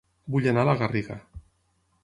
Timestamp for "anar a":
0.51-0.69